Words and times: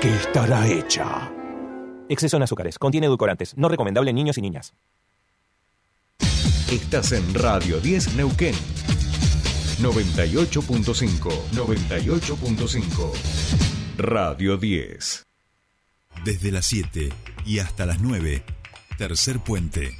qué 0.00 0.14
estará 0.14 0.66
hecha? 0.68 1.30
Exceso 2.08 2.36
en 2.36 2.42
azúcares. 2.42 2.78
Contiene 2.78 3.06
edulcorantes. 3.06 3.56
No 3.56 3.68
recomendable 3.68 4.10
en 4.10 4.16
niños 4.16 4.38
y 4.38 4.42
niñas. 4.42 4.74
Estás 6.70 7.12
en 7.12 7.34
Radio 7.34 7.80
10 7.80 8.16
Neuquén. 8.16 8.54
98.5. 9.80 11.30
98.5. 11.52 13.12
Radio 13.96 14.56
10. 14.56 15.24
Desde 16.24 16.52
las 16.52 16.66
7 16.66 17.10
y 17.46 17.60
hasta 17.60 17.86
las 17.86 18.00
9. 18.00 18.42
Tercer 18.98 19.38
puente. 19.40 19.96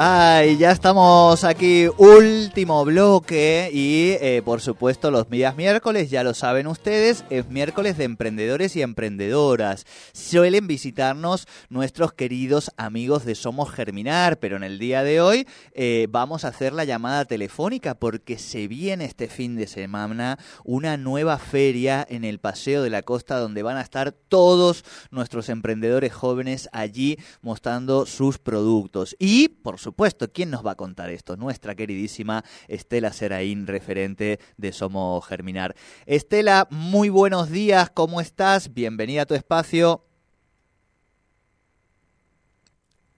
Ay, 0.00 0.58
ya 0.58 0.70
estamos 0.70 1.42
aquí, 1.42 1.88
último 1.96 2.84
bloque 2.84 3.68
y 3.72 4.10
eh, 4.20 4.42
por 4.44 4.60
supuesto 4.60 5.10
los 5.10 5.28
días 5.28 5.56
miércoles, 5.56 6.08
ya 6.08 6.22
lo 6.22 6.34
saben 6.34 6.68
ustedes, 6.68 7.24
es 7.30 7.48
miércoles 7.48 7.98
de 7.98 8.04
emprendedores 8.04 8.76
y 8.76 8.82
emprendedoras. 8.82 9.86
Suelen 10.12 10.68
visitarnos 10.68 11.48
nuestros 11.68 12.12
queridos 12.12 12.70
amigos 12.76 13.24
de 13.24 13.34
Somos 13.34 13.72
Germinar, 13.72 14.38
pero 14.38 14.56
en 14.56 14.62
el 14.62 14.78
día 14.78 15.02
de 15.02 15.20
hoy 15.20 15.48
eh, 15.72 16.06
vamos 16.08 16.44
a 16.44 16.48
hacer 16.48 16.74
la 16.74 16.84
llamada 16.84 17.24
telefónica 17.24 17.96
porque 17.96 18.38
se 18.38 18.68
viene 18.68 19.04
este 19.04 19.26
fin 19.26 19.56
de 19.56 19.66
semana 19.66 20.38
una 20.62 20.96
nueva 20.96 21.38
feria 21.38 22.06
en 22.08 22.22
el 22.22 22.38
Paseo 22.38 22.84
de 22.84 22.90
la 22.90 23.02
Costa 23.02 23.40
donde 23.40 23.64
van 23.64 23.76
a 23.76 23.82
estar 23.82 24.12
todos 24.12 24.84
nuestros 25.10 25.48
emprendedores 25.48 26.12
jóvenes 26.12 26.68
allí 26.70 27.18
mostrando 27.42 28.06
sus 28.06 28.38
productos. 28.38 29.16
Y, 29.18 29.48
por 29.48 29.74
supuesto, 29.74 29.87
¿quién 30.32 30.50
nos 30.50 30.64
va 30.66 30.72
a 30.72 30.76
contar 30.76 31.10
esto? 31.10 31.36
Nuestra 31.36 31.74
queridísima 31.74 32.44
Estela 32.68 33.12
Seraín, 33.12 33.66
referente 33.66 34.40
de 34.56 34.72
Somos 34.72 35.24
Germinar. 35.26 35.74
Estela, 36.06 36.66
muy 36.70 37.08
buenos 37.08 37.50
días, 37.50 37.90
¿cómo 37.90 38.20
estás? 38.20 38.72
Bienvenida 38.74 39.22
a 39.22 39.26
tu 39.26 39.34
espacio. 39.34 40.07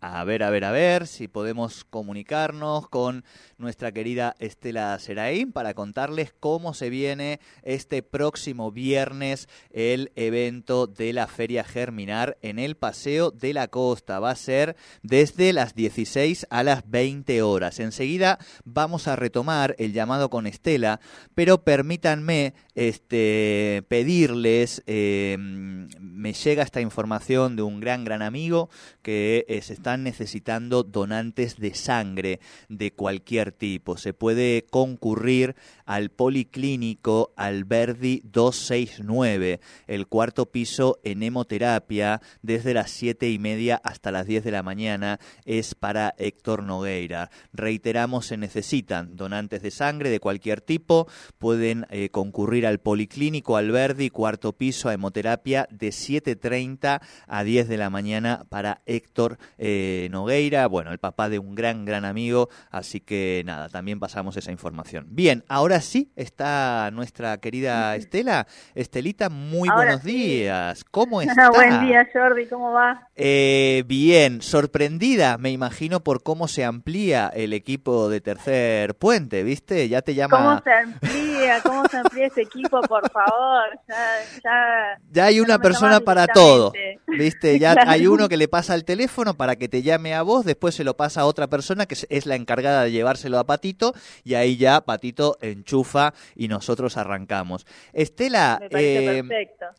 A 0.03 0.25
ver, 0.25 0.43
a 0.43 0.49
ver, 0.49 0.65
a 0.65 0.71
ver 0.73 1.07
si 1.07 1.29
podemos 1.29 1.85
comunicarnos 1.85 2.89
con 2.89 3.23
nuestra 3.59 3.93
querida 3.93 4.35
Estela 4.39 4.99
Seraín 4.99 5.53
para 5.53 5.75
contarles 5.75 6.33
cómo 6.41 6.73
se 6.73 6.89
viene 6.89 7.39
este 7.65 8.03
próximo 8.03 8.73
viernes 8.73 9.47
el 9.71 10.11
evento 10.17 10.87
de 10.87 11.13
la 11.13 11.27
Feria 11.27 11.65
Germinar 11.65 12.39
en 12.41 12.59
el 12.59 12.79
Paseo 12.79 13.31
de 13.31 13.53
la 13.53 13.69
Costa. 13.69 14.21
Va 14.21 14.31
a 14.31 14.37
ser 14.37 14.75
desde 15.03 15.53
las 15.53 15.75
16 15.75 16.47
a 16.49 16.63
las 16.63 16.89
20 16.89 17.43
horas. 17.43 17.79
Enseguida 17.79 18.39
vamos 18.65 19.07
a 19.07 19.17
retomar 19.17 19.77
el 19.79 19.93
llamado 19.93 20.31
con 20.31 20.47
Estela, 20.47 21.01
pero 21.35 21.63
permítanme 21.63 22.55
este, 22.81 23.85
pedirles, 23.89 24.83
eh, 24.87 25.37
me 25.39 26.33
llega 26.33 26.63
esta 26.63 26.81
información 26.81 27.55
de 27.55 27.61
un 27.61 27.79
gran, 27.79 28.05
gran 28.05 28.23
amigo 28.23 28.71
que 29.03 29.45
eh, 29.49 29.61
se 29.61 29.75
está 29.75 29.91
están 29.91 30.03
necesitando 30.03 30.83
donantes 30.83 31.59
de 31.59 31.75
sangre 31.75 32.41
de 32.69 32.93
cualquier 32.93 33.51
tipo. 33.51 33.99
Se 33.99 34.15
puede 34.15 34.65
concurrir 34.71 35.57
al 35.91 36.11
Policlínico 36.11 37.33
Alberdi 37.35 38.23
269, 38.23 39.59
el 39.89 40.07
cuarto 40.07 40.47
piso 40.47 41.01
en 41.03 41.25
hemoterapia, 41.25 42.23
desde 42.43 42.75
las 42.75 42.93
siete 42.93 43.29
y 43.29 43.41
media 43.41 43.81
hasta 43.83 44.13
las 44.13 44.27
10 44.27 44.45
de 44.45 44.53
la 44.53 44.63
mañana. 44.63 45.19
Es 45.45 45.75
para 45.75 46.15
Héctor 46.17 46.63
Nogueira. 46.63 47.33
Reiteramos, 47.53 48.27
se 48.27 48.37
necesitan 48.37 49.17
donantes 49.17 49.63
de 49.63 49.73
sangre 49.73 50.11
de 50.11 50.21
cualquier 50.21 50.61
tipo. 50.61 51.09
Pueden 51.39 51.87
eh, 51.91 52.11
concurrir 52.11 52.69
al 52.69 52.79
Policlínico 52.79 53.57
Alberdi, 53.57 54.11
cuarto 54.11 54.53
piso 54.53 54.89
a 54.89 54.95
hemoterapia, 54.95 55.67
de 55.73 55.89
7.30 55.89 57.01
a 57.27 57.43
10 57.43 57.69
de 57.69 57.77
la 57.77 57.91
mañana 57.91 58.47
para 58.49 58.81
Héctor 58.87 59.39
eh, 59.59 60.07
Nogueira, 60.13 60.69
bueno, 60.69 60.93
el 60.93 60.99
papá 60.99 61.29
de 61.29 61.41
un 61.41 61.57
gran, 61.57 61.85
gran 61.85 62.05
amigo, 62.05 62.49
así 62.71 63.01
que 63.01 63.43
nada, 63.45 63.69
también 63.69 63.99
pasamos 63.99 64.37
esa 64.37 64.53
información. 64.53 65.09
Bien, 65.11 65.43
ahora 65.49 65.80
sí 65.81 66.13
está 66.17 66.91
nuestra 66.93 67.39
querida 67.39 67.97
Estela. 67.97 68.47
Estelita, 68.75 69.29
muy 69.29 69.69
buenos 69.69 70.03
días. 70.03 70.85
¿Cómo 70.91 71.23
está? 71.23 71.51
Buen 71.51 71.87
día, 71.87 72.07
Jordi, 72.13 72.47
¿cómo 72.47 72.73
va? 72.73 73.09
Eh, 73.17 73.85
bien, 73.87 74.43
sorprendida, 74.43 75.39
me 75.39 75.51
imagino, 75.51 76.01
por 76.01 76.23
cómo 76.23 76.49
se 76.49 76.65
amplía 76.65 77.31
el 77.35 77.53
equipo 77.53 78.09
de 78.09 78.21
Tercer 78.21 78.95
Puente, 78.95 79.43
¿viste? 79.43 79.89
Ya 79.89 80.03
te 80.03 80.15
llama... 80.15 80.37
¿Cómo 80.39 80.61
se 80.63 80.73
amplía? 80.73 81.61
¿Cómo 81.63 81.85
se 81.89 81.97
amplía 81.99 82.27
ese 82.27 82.43
equipo, 82.43 82.81
por 82.83 83.11
favor? 83.11 83.79
Ya, 83.89 84.99
ya, 85.13 85.25
hay 85.25 85.41
una 85.41 85.59
persona 85.59 86.01
para 86.01 86.27
todo, 86.27 86.73
¿viste? 87.19 87.51
Ya 87.61 87.75
hay 87.87 88.07
uno 88.07 88.29
que 88.29 88.37
le 88.37 88.49
pasa 88.49 88.75
el 88.75 88.85
teléfono 88.85 89.35
para 89.35 89.57
que 89.57 89.69
te 89.69 89.83
llame 89.83 90.15
a 90.15 90.23
vos, 90.23 90.45
después 90.45 90.75
se 90.75 90.85
lo 90.85 90.97
pasa 90.97 91.23
a 91.23 91.27
otra 91.27 91.49
persona 91.49 91.85
que 91.87 91.97
es 92.09 92.27
la 92.27 92.37
encargada 92.37 92.85
de 92.85 92.93
llevárselo 92.93 93.39
a 93.39 93.45
Patito 93.45 93.93
y 94.25 94.35
ahí 94.35 94.57
ya 94.57 94.81
Patito 94.81 95.37
enchufa 95.43 96.15
y 96.35 96.49
nosotros 96.49 96.97
arrancamos. 96.97 97.67
Estela, 97.93 98.61
eh, 98.71 99.23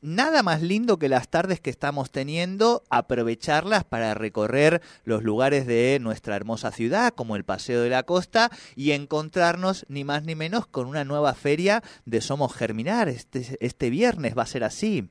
nada 0.02 0.44
más 0.44 0.62
lindo 0.62 1.00
que 1.00 1.10
las 1.10 1.30
tardes 1.30 1.60
que 1.60 1.70
estamos 1.70 2.12
teniendo, 2.12 2.84
aprovecharlas 2.90 3.84
para 3.84 4.14
recorrer 4.14 4.82
los 5.04 5.24
lugares 5.24 5.66
de 5.66 5.98
nuestra 6.02 6.36
hermosa 6.36 6.72
ciudad, 6.72 7.14
como 7.14 7.36
el 7.36 7.44
Paseo 7.44 7.82
de 7.82 7.90
la 7.90 8.04
Costa, 8.04 8.52
y 8.76 8.92
encontrarnos 8.92 9.86
ni 9.90 10.04
más 10.04 10.24
ni 10.24 10.36
menos 10.36 10.68
con 10.68 10.88
una 10.88 11.04
nueva 11.04 11.34
feria 11.34 11.84
de 12.06 12.22
Somos 12.22 12.54
Germinar. 12.54 13.10
Este, 13.10 13.58
este 13.60 13.90
viernes 13.90 14.38
va 14.38 14.44
a 14.44 14.48
ser 14.48 14.64
así. 14.64 15.10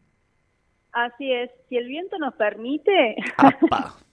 Así 0.93 1.33
es, 1.33 1.51
si 1.69 1.77
el 1.77 1.87
viento 1.87 2.19
nos 2.19 2.35
permite. 2.35 3.17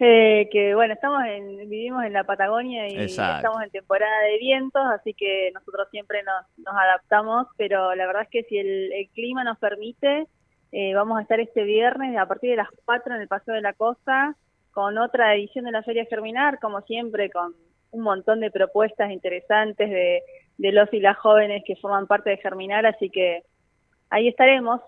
Eh, 0.00 0.48
que 0.52 0.76
bueno, 0.76 0.94
estamos 0.94 1.24
en, 1.24 1.68
vivimos 1.68 2.04
en 2.04 2.12
la 2.12 2.22
Patagonia 2.22 2.86
y 2.88 2.96
estamos 2.98 3.60
en 3.64 3.70
temporada 3.70 4.20
de 4.30 4.38
vientos, 4.38 4.80
así 4.94 5.12
que 5.12 5.50
nosotros 5.52 5.88
siempre 5.90 6.22
nos, 6.22 6.46
nos 6.56 6.72
adaptamos, 6.72 7.48
pero 7.56 7.96
la 7.96 8.06
verdad 8.06 8.22
es 8.22 8.28
que 8.28 8.44
si 8.44 8.58
el, 8.58 9.08
clima 9.12 9.42
nos 9.42 9.58
permite, 9.58 10.28
eh, 10.70 10.94
vamos 10.94 11.18
a 11.18 11.22
estar 11.22 11.40
este 11.40 11.64
viernes 11.64 12.16
a 12.16 12.26
partir 12.26 12.50
de 12.50 12.56
las 12.58 12.68
4 12.84 13.12
en 13.12 13.22
el 13.22 13.26
Paseo 13.26 13.54
de 13.54 13.60
la 13.60 13.72
Costa 13.72 14.36
con 14.70 14.98
otra 14.98 15.34
edición 15.34 15.64
de 15.64 15.72
la 15.72 15.82
Feria 15.82 16.06
Germinar, 16.08 16.60
como 16.60 16.80
siempre, 16.82 17.28
con 17.28 17.56
un 17.90 18.00
montón 18.00 18.38
de 18.38 18.52
propuestas 18.52 19.10
interesantes 19.10 19.90
de, 19.90 20.22
de 20.58 20.72
los 20.72 20.92
y 20.92 21.00
las 21.00 21.16
jóvenes 21.16 21.64
que 21.66 21.74
forman 21.74 22.06
parte 22.06 22.30
de 22.30 22.36
Germinar, 22.36 22.86
así 22.86 23.10
que 23.10 23.42
ahí 24.10 24.28
estaremos 24.28 24.80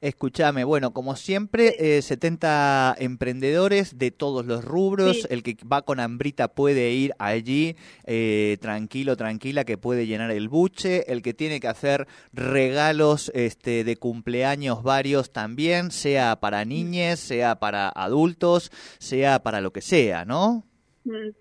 Escúchame, 0.00 0.64
bueno, 0.64 0.92
como 0.92 1.16
siempre, 1.16 2.02
70 2.02 2.96
eh, 2.98 3.04
emprendedores 3.04 3.98
de 3.98 4.10
todos 4.10 4.44
los 4.44 4.64
rubros. 4.64 5.26
El 5.30 5.42
que 5.42 5.56
va 5.70 5.82
con 5.82 6.00
hambrita 6.00 6.48
puede 6.48 6.92
ir 6.92 7.14
allí, 7.18 7.76
eh, 8.04 8.58
tranquilo, 8.60 9.16
tranquila, 9.16 9.64
que 9.64 9.78
puede 9.78 10.06
llenar 10.06 10.30
el 10.30 10.48
buche. 10.48 11.10
El 11.10 11.22
que 11.22 11.34
tiene 11.34 11.60
que 11.60 11.68
hacer 11.68 12.06
regalos 12.32 13.30
este, 13.34 13.84
de 13.84 13.96
cumpleaños 13.96 14.82
varios 14.82 15.32
también, 15.32 15.90
sea 15.90 16.36
para 16.36 16.64
niñes, 16.64 17.20
sea 17.20 17.58
para 17.58 17.88
adultos, 17.88 18.70
sea 18.98 19.42
para 19.42 19.60
lo 19.60 19.72
que 19.72 19.80
sea, 19.80 20.24
¿no? 20.24 20.64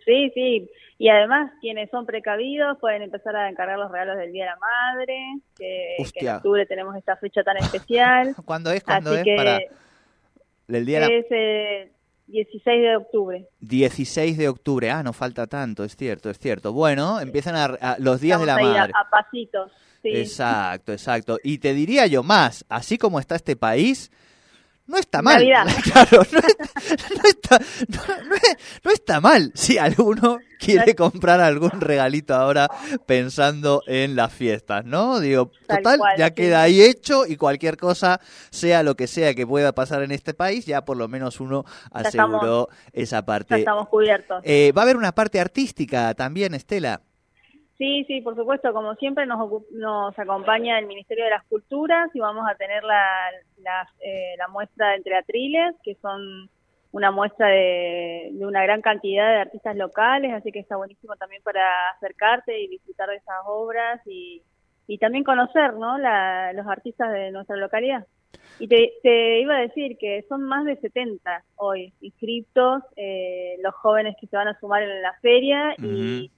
Sí, 0.05 0.31
sí. 0.33 0.69
Y 0.97 1.09
además, 1.09 1.51
quienes 1.59 1.89
son 1.89 2.05
precavidos 2.05 2.77
pueden 2.79 3.01
empezar 3.01 3.35
a 3.35 3.49
encargar 3.49 3.77
los 3.77 3.91
regalos 3.91 4.17
del 4.17 4.31
Día 4.31 4.45
de 4.45 4.51
la 4.51 4.57
Madre, 4.57 5.17
que, 5.57 5.95
en 5.97 6.29
octubre 6.29 6.65
tenemos 6.65 6.95
esta 6.95 7.17
fecha 7.17 7.43
tan 7.43 7.57
especial. 7.57 8.35
¿Cuándo 8.45 8.71
es? 8.71 8.83
¿Cuándo 8.83 9.13
es? 9.13 9.25
para 9.35 9.59
el 10.67 10.85
día 10.85 11.05
es 11.05 11.25
eh, 11.29 11.91
16 12.27 12.81
de 12.81 12.95
octubre. 12.95 13.47
16 13.59 14.37
de 14.37 14.49
octubre, 14.49 14.89
ah, 14.89 15.03
no 15.03 15.13
falta 15.13 15.47
tanto, 15.47 15.83
es 15.83 15.95
cierto, 15.95 16.29
es 16.29 16.39
cierto. 16.39 16.73
Bueno, 16.73 17.19
empiezan 17.19 17.55
a, 17.55 17.97
los 17.99 18.21
días 18.21 18.39
de 18.39 18.45
la 18.45 18.55
madre. 18.57 18.79
A, 18.79 18.99
a 18.99 19.09
pasitos. 19.09 19.71
Sí. 20.01 20.09
Exacto, 20.09 20.91
exacto. 20.91 21.39
Y 21.43 21.59
te 21.59 21.73
diría 21.73 22.07
yo 22.07 22.23
más, 22.23 22.65
así 22.69 22.97
como 22.97 23.19
está 23.19 23.35
este 23.35 23.55
país, 23.55 24.11
no 24.87 24.97
está 24.97 25.21
mal. 25.21 25.43
Claro, 25.83 26.23
no, 26.31 27.29
está, 27.29 27.59
no, 28.83 28.91
está 28.91 29.21
mal 29.21 29.51
si 29.55 29.77
alguno 29.77 30.39
quiere 30.59 30.95
comprar 30.95 31.39
algún 31.39 31.81
regalito 31.81 32.33
ahora 32.33 32.69
pensando 33.05 33.81
en 33.87 34.15
las 34.15 34.33
fiestas, 34.33 34.85
¿no? 34.85 35.19
Digo, 35.19 35.51
total, 35.67 35.99
ya 36.17 36.33
queda 36.33 36.61
ahí 36.63 36.81
hecho 36.81 37.25
y 37.25 37.37
cualquier 37.37 37.77
cosa, 37.77 38.19
sea 38.49 38.83
lo 38.83 38.95
que 38.95 39.07
sea 39.07 39.33
que 39.33 39.45
pueda 39.45 39.73
pasar 39.73 40.03
en 40.03 40.11
este 40.11 40.33
país, 40.33 40.65
ya 40.65 40.85
por 40.85 40.97
lo 40.97 41.07
menos 41.07 41.39
uno 41.39 41.65
aseguró 41.91 42.69
esa 42.93 43.25
parte. 43.25 43.55
Ya 43.55 43.57
estamos 43.57 43.87
cubiertos. 43.87 44.41
Eh, 44.43 44.71
va 44.75 44.81
a 44.81 44.83
haber 44.83 44.97
una 44.97 45.13
parte 45.13 45.39
artística 45.39 46.13
también, 46.13 46.53
Estela. 46.53 47.01
Sí, 47.77 48.05
sí, 48.07 48.21
por 48.21 48.35
supuesto, 48.35 48.71
como 48.73 48.95
siempre 48.95 49.25
nos, 49.25 49.49
nos 49.71 50.17
acompaña 50.17 50.79
el 50.79 50.85
Ministerio 50.85 51.25
de 51.25 51.31
las 51.31 51.43
Culturas 51.45 52.09
y 52.13 52.19
vamos 52.19 52.45
a 52.49 52.55
tener 52.55 52.83
la, 52.83 53.03
la, 53.57 53.89
eh, 53.99 54.35
la 54.37 54.47
muestra 54.47 54.89
de 54.89 54.95
entre 54.95 55.15
que 55.83 55.95
son 55.95 56.49
una 56.93 57.11
muestra 57.11 57.47
de, 57.47 58.29
de, 58.31 58.45
una 58.45 58.63
gran 58.63 58.81
cantidad 58.81 59.29
de 59.29 59.41
artistas 59.41 59.75
locales, 59.75 60.33
así 60.33 60.53
que 60.53 60.59
está 60.59 60.77
buenísimo 60.77 61.17
también 61.17 61.43
para 61.43 61.61
acercarte 61.97 62.57
y 62.57 62.69
disfrutar 62.69 63.09
de 63.09 63.17
esas 63.17 63.35
obras 63.45 63.99
y, 64.05 64.41
y 64.87 64.97
también 64.97 65.25
conocer 65.25 65.73
¿no? 65.73 65.97
La, 65.97 66.53
los 66.53 66.65
artistas 66.67 67.11
de 67.11 67.31
nuestra 67.31 67.57
localidad. 67.57 68.05
Y 68.59 68.69
te, 68.69 68.93
te, 69.03 69.41
iba 69.41 69.57
a 69.57 69.61
decir 69.61 69.97
que 69.97 70.23
son 70.29 70.43
más 70.43 70.63
de 70.63 70.77
70 70.77 71.43
hoy 71.57 71.93
inscriptos, 71.99 72.83
eh, 72.95 73.57
los 73.61 73.75
jóvenes 73.75 74.15
que 74.19 74.27
se 74.27 74.37
van 74.37 74.47
a 74.47 74.59
sumar 74.61 74.81
en 74.81 75.01
la 75.01 75.13
feria 75.21 75.75
y 75.77 76.31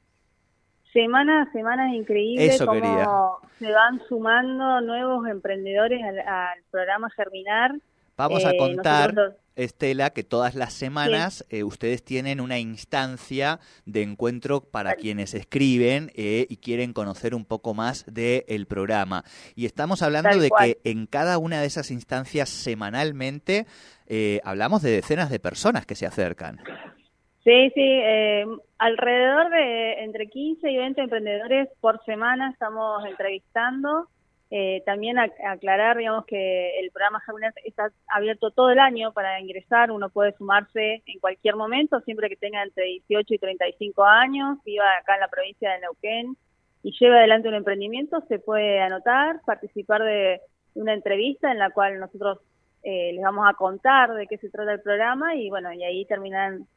semana 0.98 1.44
a 1.44 1.52
semana 1.52 1.92
es 1.92 2.00
increíble 2.00 2.58
cómo 2.58 3.40
se 3.60 3.72
van 3.72 4.02
sumando 4.10 4.82
nuevos 4.82 5.28
emprendedores 5.28 6.02
al, 6.04 6.64
programa 6.72 7.08
Germinar. 7.12 7.76
Vamos 8.18 8.44
a 8.46 8.50
eh, 8.50 8.58
contar, 8.58 9.38
Estela, 9.56 10.10
que 10.10 10.24
todas 10.24 10.56
las 10.56 10.74
semanas 10.74 11.46
eh, 11.52 11.64
ustedes 11.64 12.04
tienen 12.04 12.42
una 12.42 12.58
instancia 12.58 13.60
de 13.86 14.02
encuentro 14.02 14.62
para 14.62 14.96
quienes 14.96 15.36
escriben 15.36 16.12
eh, 16.16 16.48
y 16.50 16.58
quieren 16.58 16.94
conocer 16.94 17.36
un 17.36 17.46
poco 17.46 17.76
más 17.76 18.04
del 18.08 18.66
programa. 18.66 19.24
Y 19.54 19.68
estamos 19.68 20.02
hablando 20.02 20.40
de 20.40 20.50
que 20.50 20.80
en 20.84 21.06
cada 21.06 21.38
una 21.38 21.62
de 21.62 21.68
esas 21.68 21.92
instancias 21.92 22.50
semanalmente 22.50 23.68
hablamos 24.44 24.82
de 24.82 24.90
decenas 24.90 25.30
de 25.30 25.40
personas 25.40 25.86
que 25.86 25.94
se 25.94 26.08
acercan. 26.08 26.60
Sí, 27.48 27.72
sí, 27.74 27.82
eh, 27.82 28.46
alrededor 28.78 29.50
de 29.50 30.04
entre 30.04 30.28
15 30.28 30.70
y 30.70 30.78
20 30.80 31.00
emprendedores 31.00 31.70
por 31.80 32.04
semana 32.04 32.50
estamos 32.50 33.06
entrevistando. 33.06 34.10
Eh, 34.52 34.84
también 34.86 35.18
aclarar, 35.18 35.96
digamos, 35.96 36.26
que 36.26 36.78
el 36.78 36.92
programa 36.92 37.22
Germinar 37.22 37.54
está 37.64 37.90
abierto 38.10 38.52
todo 38.52 38.72
el 38.72 38.80
año 38.80 39.14
para 39.14 39.40
ingresar. 39.40 39.92
Uno 39.92 40.10
puede 40.10 40.34
sumarse 40.34 41.04
en 41.06 41.20
cualquier 41.22 41.56
momento, 41.56 42.02
siempre 42.02 42.28
que 42.28 42.36
tenga 42.36 42.62
entre 42.62 42.84
18 42.84 43.36
y 43.36 43.40
35 43.40 44.04
años, 44.04 44.58
viva 44.66 44.84
acá 45.00 45.14
en 45.14 45.22
la 45.22 45.30
provincia 45.30 45.72
de 45.72 45.80
Neuquén 45.80 46.36
y 46.84 46.92
lleve 47.00 47.18
adelante 47.18 47.48
un 47.48 47.56
emprendimiento, 47.56 48.20
se 48.28 48.40
puede 48.40 48.82
anotar, 48.82 49.40
participar 49.46 50.04
de 50.04 50.42
una 50.74 50.94
entrevista 50.94 51.50
en 51.50 51.60
la 51.60 51.70
cual 51.70 51.98
nosotros 51.98 52.40
eh, 52.84 53.14
les 53.14 53.24
vamos 53.24 53.48
a 53.48 53.54
contar 53.54 54.14
de 54.16 54.28
qué 54.28 54.38
se 54.38 54.50
trata 54.50 54.74
el 54.74 54.82
programa 54.82 55.36
y 55.36 55.50
bueno, 55.50 55.72
y 55.72 55.86
ahí 55.86 56.04
terminan 56.04 56.68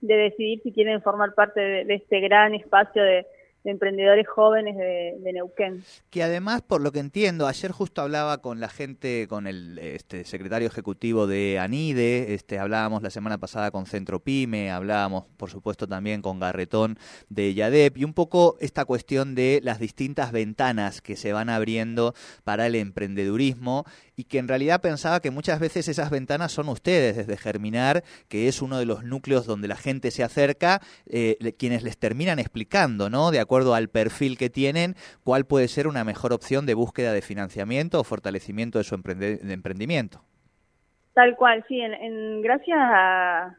de 0.00 0.16
decidir 0.16 0.60
si 0.62 0.72
quieren 0.72 1.02
formar 1.02 1.34
parte 1.34 1.60
de, 1.60 1.94
este 1.94 2.20
gran 2.20 2.54
espacio 2.54 3.02
de, 3.02 3.26
emprendedores 3.68 4.26
jóvenes 4.26 4.76
de, 4.76 5.32
Neuquén. 5.32 5.84
Que 6.10 6.22
además, 6.22 6.62
por 6.62 6.80
lo 6.80 6.90
que 6.90 7.00
entiendo, 7.00 7.46
ayer 7.46 7.70
justo 7.70 8.02
hablaba 8.02 8.38
con 8.38 8.60
la 8.60 8.68
gente, 8.68 9.26
con 9.28 9.46
el 9.46 9.78
este, 9.78 10.24
secretario 10.24 10.66
ejecutivo 10.66 11.26
de 11.26 11.58
ANIDE, 11.58 12.34
este, 12.34 12.58
hablábamos 12.58 13.02
la 13.02 13.10
semana 13.10 13.38
pasada 13.38 13.70
con 13.70 13.86
Centro 13.86 14.20
Pyme, 14.20 14.70
hablábamos, 14.70 15.24
por 15.36 15.50
supuesto, 15.50 15.86
también 15.86 16.22
con 16.22 16.40
Garretón 16.40 16.98
de 17.28 17.54
YADEP, 17.54 17.98
y 17.98 18.04
un 18.04 18.14
poco 18.14 18.56
esta 18.60 18.84
cuestión 18.84 19.34
de 19.34 19.60
las 19.62 19.78
distintas 19.78 20.32
ventanas 20.32 21.00
que 21.00 21.16
se 21.16 21.32
van 21.32 21.50
abriendo 21.50 22.14
para 22.44 22.66
el 22.66 22.74
emprendedurismo 22.74 23.84
y 24.16 24.24
que 24.24 24.38
en 24.38 24.48
realidad 24.48 24.80
pensaba 24.80 25.20
que 25.20 25.30
muchas 25.30 25.60
veces 25.60 25.86
esas 25.88 26.10
ventanas 26.10 26.52
son 26.52 26.68
ustedes 26.68 27.16
desde 27.16 27.36
Germinar, 27.36 28.02
que 28.28 28.48
es 28.48 28.62
uno 28.62 28.78
de 28.78 28.86
los 28.86 29.04
núcleos 29.04 29.46
donde 29.46 29.68
la 29.68 29.76
gente 29.76 30.10
se 30.10 30.24
acerca, 30.24 30.80
eh, 31.06 31.54
quienes 31.58 31.82
les 31.82 31.98
terminan 31.98 32.38
explicando, 32.38 33.10
¿no? 33.10 33.30
De 33.30 33.40
acuerdo 33.40 33.57
al 33.74 33.88
perfil 33.88 34.38
que 34.38 34.50
tienen, 34.50 34.94
cuál 35.24 35.44
puede 35.44 35.68
ser 35.68 35.86
una 35.86 36.04
mejor 36.04 36.32
opción 36.32 36.66
de 36.66 36.74
búsqueda 36.74 37.12
de 37.12 37.22
financiamiento 37.22 38.00
o 38.00 38.04
fortalecimiento 38.04 38.78
de 38.78 38.84
su 38.84 38.94
emprendimiento. 38.94 40.22
Tal 41.14 41.36
cual, 41.36 41.64
sí, 41.68 41.80
en, 41.80 42.42
gracias 42.42 42.78
a, 42.78 43.54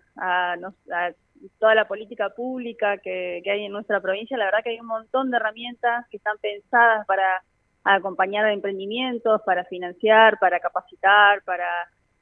toda 1.58 1.76
la 1.76 1.88
política 1.88 2.30
pública 2.30 2.98
que 2.98 3.42
hay 3.46 3.66
en 3.66 3.72
nuestra 3.72 4.02
provincia, 4.02 4.38
la 4.38 4.46
verdad 4.46 4.60
que 4.64 4.72
hay 4.72 4.80
un 4.80 4.88
montón 4.88 5.32
de 5.32 5.38
herramientas 5.38 6.06
que 6.10 6.18
están 6.18 6.38
pensadas 6.42 7.06
para 7.06 7.44
acompañar 7.84 8.46
a 8.46 8.54
emprendimientos, 8.54 9.42
para 9.46 9.64
financiar, 9.66 10.38
para 10.40 10.60
capacitar, 10.60 11.42
para, 11.44 11.66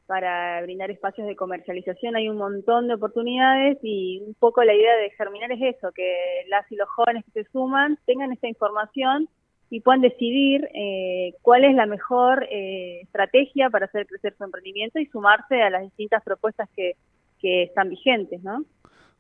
para 0.08 0.62
brindar 0.62 0.90
espacios 0.90 1.28
de 1.28 1.36
comercialización. 1.36 2.16
Hay 2.16 2.30
un 2.30 2.38
montón 2.38 2.88
de 2.88 2.96
oportunidades 2.96 3.78
y 3.84 4.24
un 4.26 4.34
poco 4.36 4.64
la 4.64 4.74
idea 4.74 4.96
de 4.96 5.12
Germinar 5.12 5.52
es 5.52 5.76
eso, 5.76 5.92
que 5.94 6.44
las 6.48 6.70
y 6.72 6.76
los 6.76 6.90
jóvenes 6.90 7.24
que 7.26 7.44
se 7.44 7.52
suman 7.52 8.00
tengan 8.06 8.32
esta 8.32 8.48
información 8.48 9.30
y 9.70 9.82
puedan 9.82 10.02
decidir 10.02 10.70
eh, 10.74 11.34
cuál 11.42 11.66
es 11.66 11.76
la 11.76 11.86
mejor 11.86 12.48
eh, 12.50 13.02
estrategia 13.02 13.70
para 13.70 13.86
hacer 13.86 14.08
crecer 14.08 14.34
su 14.38 14.46
emprendimiento 14.46 14.98
y 14.98 15.08
sumarse 15.08 15.62
a 15.62 15.70
las 15.70 15.84
distintas 15.84 16.24
propuestas 16.24 16.70
que, 16.74 16.94
que 17.40 17.64
están 17.64 17.90
vigentes, 17.90 18.42
¿no? 18.42 18.64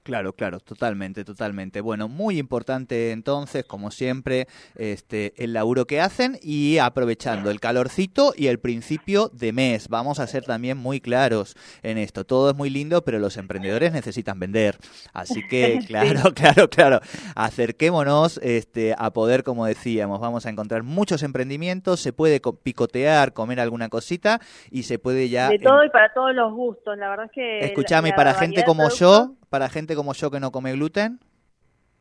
Claro, 0.07 0.31
claro, 0.31 0.61
totalmente, 0.61 1.25
totalmente. 1.25 1.81
Bueno, 1.81 2.07
muy 2.07 2.39
importante 2.39 3.11
entonces, 3.11 3.65
como 3.65 3.91
siempre, 3.91 4.47
este 4.77 5.33
el 5.35 5.51
laburo 5.51 5.83
que 5.83 5.99
hacen 5.99 6.39
y 6.41 6.77
aprovechando 6.77 7.51
el 7.51 7.59
calorcito 7.59 8.31
y 8.33 8.47
el 8.47 8.57
principio 8.57 9.29
de 9.33 9.51
mes. 9.51 9.89
Vamos 9.89 10.21
a 10.21 10.27
ser 10.27 10.45
también 10.45 10.77
muy 10.77 11.01
claros 11.01 11.57
en 11.83 11.97
esto. 11.97 12.23
Todo 12.23 12.51
es 12.51 12.55
muy 12.55 12.69
lindo, 12.69 13.03
pero 13.03 13.19
los 13.19 13.35
emprendedores 13.35 13.91
necesitan 13.91 14.39
vender. 14.39 14.77
Así 15.11 15.45
que, 15.45 15.79
claro, 15.87 16.33
claro, 16.33 16.69
claro. 16.69 17.01
Acerquémonos 17.35 18.39
este 18.41 18.95
a 18.97 19.11
poder, 19.11 19.43
como 19.43 19.65
decíamos, 19.65 20.21
vamos 20.21 20.45
a 20.45 20.49
encontrar 20.49 20.83
muchos 20.83 21.21
emprendimientos, 21.21 21.99
se 21.99 22.13
puede 22.13 22.39
picotear, 22.63 23.33
comer 23.33 23.59
alguna 23.59 23.89
cosita 23.89 24.39
y 24.71 24.83
se 24.83 24.99
puede 24.99 25.27
ya 25.27 25.49
De 25.49 25.59
todo 25.59 25.83
y 25.83 25.89
para 25.89 26.13
todos 26.13 26.33
los 26.33 26.53
gustos, 26.53 26.97
la 26.97 27.09
verdad 27.09 27.25
es 27.25 27.31
que 27.33 27.59
Escuchame, 27.59 28.13
para 28.13 28.33
gente 28.35 28.63
como 28.63 28.87
yo, 28.89 29.33
para 29.49 29.69
gente 29.69 29.95
como 29.95 30.13
yo 30.13 30.31
que 30.31 30.39
no 30.39 30.51
come 30.51 30.73
gluten? 30.73 31.19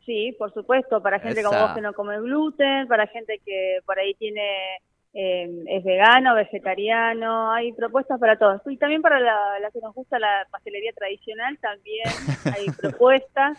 Sí, 0.04 0.34
por 0.38 0.52
supuesto, 0.54 1.02
para 1.02 1.19
gente 1.19 1.43
como 1.43 1.60
vos 1.60 1.72
que 1.72 1.81
no 1.81 1.93
come 1.93 2.20
gluten, 2.20 2.87
para 2.87 3.06
gente 3.08 3.40
que 3.44 3.81
por 3.84 3.98
ahí 3.98 4.14
tiene 4.14 4.78
eh, 5.19 5.64
es 5.69 5.82
vegano, 5.82 6.34
vegetariano, 6.34 7.50
hay 7.50 7.72
propuestas 7.72 8.20
para 8.20 8.38
todos. 8.38 8.60
Y 8.66 8.76
también 8.76 9.00
para 9.00 9.19
la, 9.19 9.58
la 9.60 9.70
que 9.70 9.81
nos 9.81 9.94
gusta 9.94 10.19
la 10.19 10.46
pastelería 10.50 10.93
tradicional, 10.93 11.58
también 11.58 12.06
hay 12.54 12.66
propuestas. 12.81 13.58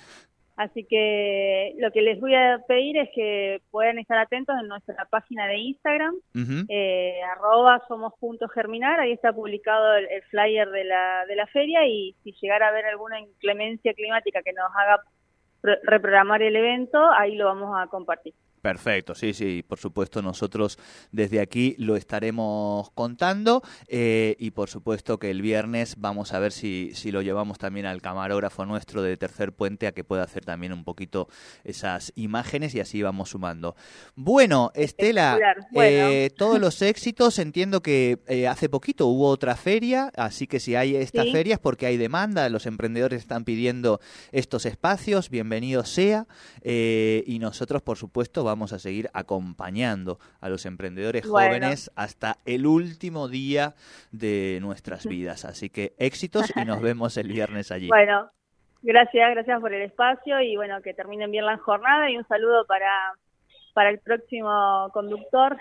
Así 0.57 0.85
que 0.85 1.75
lo 1.77 1.91
que 1.91 2.01
les 2.01 2.19
voy 2.19 2.33
a 2.33 2.59
pedir 2.67 2.97
es 2.97 3.09
que 3.13 3.61
puedan 3.69 3.99
estar 3.99 4.17
atentos 4.17 4.55
en 4.59 4.67
nuestra 4.67 5.05
página 5.05 5.45
de 5.45 5.57
Instagram, 5.57 6.15
eh, 6.67 7.21
arroba 7.31 7.79
somos 7.87 8.13
puntos 8.19 8.51
germinar, 8.51 8.99
ahí 8.99 9.11
está 9.11 9.31
publicado 9.31 9.95
el, 9.95 10.07
flyer 10.31 10.67
de 10.71 10.83
la, 10.83 11.27
de 11.27 11.35
la 11.35 11.45
feria 11.45 11.85
y 11.87 12.15
si 12.23 12.33
llegara 12.41 12.65
a 12.65 12.69
haber 12.69 12.85
alguna 12.85 13.19
inclemencia 13.19 13.93
climática 13.93 14.41
que 14.41 14.53
nos 14.53 14.71
haga 14.75 15.03
reprogramar 15.61 16.41
el 16.41 16.55
evento, 16.55 17.07
ahí 17.11 17.35
lo 17.35 17.45
vamos 17.45 17.79
a 17.79 17.85
compartir. 17.85 18.33
Perfecto, 18.61 19.13
sí, 19.13 19.33
sí, 19.33 19.63
por 19.65 19.77
supuesto 19.77 20.21
nosotros 20.21 20.79
desde 21.11 21.39
aquí 21.39 21.75
lo 21.77 21.95
estaremos 21.95 22.89
contando 22.91 23.61
eh, 23.87 24.35
y 24.39 24.51
por 24.51 24.69
supuesto 24.69 25.19
que 25.19 25.29
el 25.29 25.43
viernes 25.43 25.95
vamos 25.99 26.33
a 26.33 26.39
ver 26.39 26.51
si, 26.51 26.91
si 26.95 27.11
lo 27.11 27.21
llevamos 27.21 27.59
también 27.59 27.85
al 27.85 28.01
camarógrafo 28.01 28.65
nuestro 28.65 29.03
de 29.03 29.15
Tercer 29.15 29.53
Puente 29.53 29.85
a 29.85 29.91
que 29.91 30.03
pueda 30.03 30.23
hacer 30.23 30.43
también 30.43 30.73
un 30.73 30.83
poquito 30.83 31.27
esas 31.63 32.11
imágenes 32.15 32.73
y 32.73 32.79
así 32.79 33.01
vamos 33.03 33.29
sumando. 33.29 33.75
Bueno, 34.15 34.71
Estela, 34.73 35.39
eh, 35.75 36.31
todos 36.35 36.59
los 36.59 36.81
éxitos, 36.81 37.37
entiendo 37.37 37.81
que 37.81 38.19
eh, 38.27 38.47
hace 38.47 38.69
poquito 38.69 39.05
hubo 39.05 39.29
otra 39.29 39.55
feria, 39.55 40.11
así 40.17 40.47
que 40.47 40.59
si 40.59 40.75
hay 40.75 40.95
esta 40.95 41.23
feria 41.25 41.55
es 41.55 41.59
porque 41.59 41.85
hay 41.85 41.97
demanda, 41.97 42.49
los 42.49 42.65
emprendedores 42.65 43.21
están 43.21 43.43
pidiendo 43.43 44.01
estos 44.31 44.65
espacios, 44.65 45.29
bienvenido 45.29 45.85
sea 45.85 46.25
y 46.63 47.37
nosotros 47.39 47.81
por 47.81 47.97
supuesto 47.97 48.46
vamos 48.47 48.73
a 48.73 48.79
seguir 48.79 49.09
acompañando 49.13 50.17
a 50.41 50.49
los 50.49 50.65
emprendedores 50.65 51.25
jóvenes 51.27 51.91
hasta 51.95 52.37
el 52.45 52.65
último 52.65 53.27
día 53.27 53.75
de 54.11 54.59
nuestras 54.61 55.05
vidas. 55.07 55.45
Así 55.45 55.69
que 55.69 55.93
éxitos 55.99 56.51
y 56.55 56.65
nos 56.65 56.81
vemos 56.81 57.17
el 57.17 57.27
viernes 57.27 57.71
allí. 57.71 57.87
Bueno, 57.87 58.31
gracias, 58.81 59.31
gracias 59.31 59.61
por 59.61 59.73
el 59.73 59.83
espacio 59.83 60.41
y 60.41 60.55
bueno, 60.55 60.81
que 60.81 60.93
terminen 60.93 61.29
bien 61.29 61.45
la 61.45 61.57
jornada 61.57 62.09
y 62.09 62.17
un 62.17 62.27
saludo 62.27 62.65
para, 62.65 63.13
para 63.73 63.89
el 63.89 63.99
próximo 63.99 64.89
conductor 64.93 65.57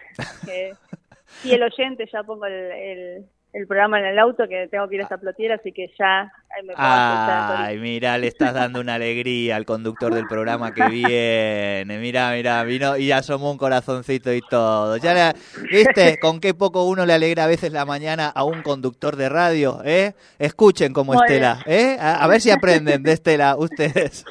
y 1.45 1.51
el 1.53 1.63
oyente, 1.63 2.09
ya 2.11 2.23
pongo 2.23 2.47
el, 2.47 2.55
el 2.55 3.27
programa 3.67 3.99
en 4.01 4.07
el 4.07 4.19
auto 4.19 4.47
que 4.49 4.69
tengo 4.69 4.89
que 4.89 4.97
ir 4.97 5.01
a 5.01 5.05
esta 5.05 5.19
plotiera, 5.19 5.55
así 5.55 5.73
que 5.73 5.91
ya 5.99 6.31
me 6.65 6.73
Ay, 6.77 7.79
mira, 7.79 8.17
le 8.19 8.29
estás 8.29 8.55
dando 8.55 8.81
una 8.81 8.95
alegría 8.95 9.57
al 9.57 9.67
conductor 9.67 10.15
del 10.15 10.27
programa 10.27 10.73
que 10.73 10.89
viene. 10.89 11.99
Mira, 11.99 12.33
mira, 12.33 12.63
vino 12.65 12.97
y 12.97 13.13
asomó 13.13 13.51
un 13.51 13.59
corazoncito 13.59 14.33
y 14.33 14.41
todo. 14.41 14.97
Ya 14.97 15.35
¿Viste 15.71 16.19
con 16.19 16.41
qué 16.41 16.55
poco 16.55 16.85
uno 16.85 17.05
le 17.05 17.13
alegra 17.13 17.45
a 17.45 17.47
veces 17.47 17.73
la 17.73 17.85
mañana 17.85 18.29
a 18.29 18.45
un 18.45 18.63
conductor 18.63 19.17
de 19.17 19.29
radio? 19.29 19.81
¿eh? 19.85 20.15
Escuchen 20.39 20.93
como 20.93 21.15
Estela, 21.15 21.61
¿eh? 21.67 21.97
A, 22.01 22.27
ver 22.27 22.41
si 22.41 22.51
aprenden 22.51 23.03
de 23.03 23.13
Estela 23.13 23.57
ustedes. 23.57 24.25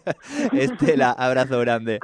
Estela, 0.52 1.10
abrazo 1.12 1.60
grande. 1.60 1.98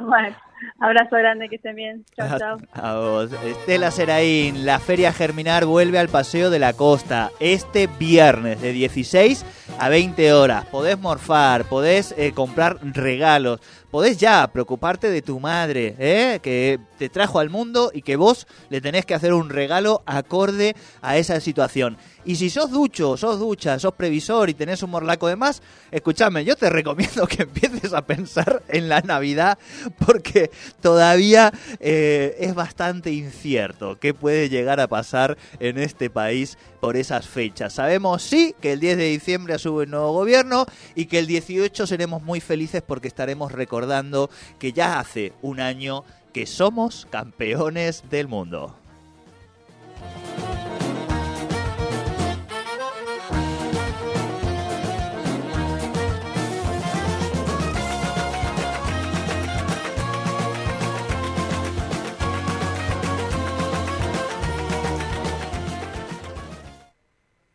Abrazo 0.79 1.17
grande, 1.17 1.49
que 1.49 1.57
estén 1.57 1.77
bien. 1.77 2.05
Chao, 2.17 2.39
chao. 2.39 2.57
A 2.73 2.95
vos. 2.95 3.31
Estela 3.45 3.91
Seraín, 3.91 4.67
la 4.67 4.79
Feria 4.79 5.13
Germinar 5.13 5.65
vuelve 5.65 5.99
al 5.99 6.09
Paseo 6.09 6.51
de 6.51 6.59
la 6.59 6.73
Costa 6.73 7.31
este 7.41 7.87
viernes 7.87 8.61
de 8.61 8.73
16 8.73 9.45
a 9.79 9.89
20 9.89 10.33
horas. 10.33 10.67
Podés 10.67 10.99
morfar, 10.99 11.65
podés 11.65 12.15
eh, 12.19 12.33
comprar 12.33 12.79
regalos, 12.83 13.61
podés 13.97 14.19
ya 14.19 14.47
preocuparte 14.53 15.09
de 15.09 15.23
tu 15.23 15.41
madre, 15.41 15.97
¿eh? 15.99 16.39
que 16.43 16.79
te 16.99 17.09
trajo 17.09 17.39
al 17.39 17.49
mundo 17.49 17.91
y 17.95 18.03
que 18.03 18.17
vos 18.17 18.47
le 18.69 18.83
tenés 18.83 19.07
que 19.07 19.15
hacer 19.15 19.33
un 19.33 19.49
regalo 19.49 20.03
acorde 20.05 20.77
a 21.01 21.17
esa 21.17 21.41
situación. 21.41 21.97
Y 22.27 22.37
si 22.37 22.51
sos 22.51 22.71
ducho, 22.71 23.17
sos 23.17 23.39
ducha, 23.39 23.79
sos 23.79 23.95
previsor 23.95 24.51
y 24.51 24.55
tenés 24.55 24.83
un 24.83 24.91
morlaco 24.91 25.29
de 25.29 25.37
más, 25.37 25.63
escúchame, 25.93 26.45
yo 26.45 26.57
te 26.57 26.69
recomiendo 26.69 27.27
que 27.27 27.43
empieces 27.45 27.95
a 27.95 28.05
pensar 28.05 28.63
en 28.69 28.91
la 28.91 29.01
Navidad 29.01 29.59
porque 30.05 30.51
todavía 30.83 31.53
eh, 31.81 32.37
es 32.41 32.55
bastante 32.55 33.13
incierto 33.13 33.99
qué 33.99 34.13
puede 34.13 34.51
llegar 34.51 34.79
a 34.81 34.89
pasar 34.89 35.39
en 35.61 35.79
este 35.79 36.11
país 36.11 36.59
por 36.81 36.97
esas 36.97 37.27
fechas. 37.27 37.73
Sabemos 37.75 38.23
sí 38.23 38.55
que 38.61 38.73
el 38.73 38.81
10 38.81 38.99
de 38.99 39.05
diciembre 39.05 39.59
sube 39.59 39.85
el 39.85 39.91
nuevo 39.91 40.13
gobierno 40.13 40.67
y 40.95 41.07
que 41.07 41.19
el 41.19 41.27
18 41.27 41.87
seremos 41.87 42.23
muy 42.23 42.41
felices 42.41 42.83
porque 42.85 43.09
estaremos 43.09 43.53
recordando 43.87 44.31
que 44.59 44.73
ya 44.73 44.99
hace 44.99 45.33
un 45.43 45.61
año 45.61 46.05
que 46.33 46.47
somos 46.47 47.07
campeones 47.11 48.03
del 48.11 48.29
mundo. 48.29 48.77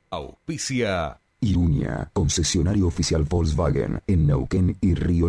Auspicia 0.10 1.22
Iruña, 1.44 2.12
concesionario 2.14 2.86
oficial 2.86 3.24
Volkswagen 3.24 4.04
en 4.06 4.28
Neuquén 4.28 4.78
y 4.80 4.94
Río 4.94 5.28